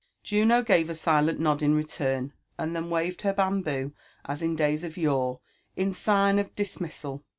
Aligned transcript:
Juno 0.23 0.63
gave 0.63 0.89
a 0.89 0.95
silent 0.95 1.39
nod 1.39 1.61
in 1.61 1.75
return, 1.75 2.33
and 2.57 2.75
then 2.75 2.89
waved 2.89 3.21
her 3.21 3.33
bamboo, 3.33 3.93
m 4.27 4.37
in 4.41 4.55
days 4.55 4.83
of 4.83 4.97
yore, 4.97 5.41
in 5.75 5.93
sign 5.93 6.39
of 6.39 6.55
dismissal. 6.55 7.23